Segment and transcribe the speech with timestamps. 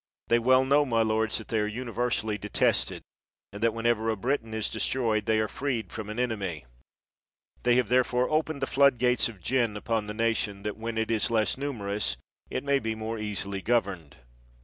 [0.29, 3.03] They well know, my lords, that they are universally detested,
[3.53, 6.65] and that, when ever a Briton is destroyed, they are freed from an enemy;
[7.61, 11.11] they have therefore opened the flood gates of gin upon the nation that, when it
[11.11, 12.17] is less numerous,
[12.49, 14.17] it may be more easily governed.